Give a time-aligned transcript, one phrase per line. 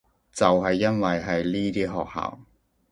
[0.33, 2.39] 就係因為係呢啲學校